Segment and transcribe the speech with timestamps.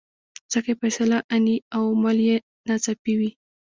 [0.51, 3.31] ځکه یې فیصله آني او عمل یې ناڅاپي وي.